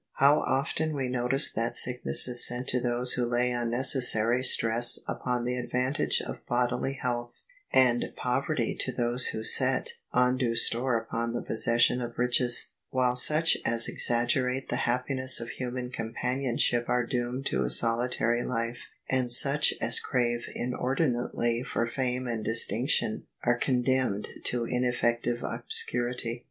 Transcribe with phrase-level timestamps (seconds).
[0.13, 5.45] How often we notice that sickness is sent to those who lay unnecessary stress upon
[5.45, 11.43] the advantage of bodily health, and poverty to those who set undue store upon the
[11.43, 17.45] possession of riches: while such as exaggerate the happiness of human companion ship are doomed
[17.45, 23.55] to a solitary life, and such as crave inordi nately for fame and distinction are
[23.55, 26.39] condemned to ineffective obscurity.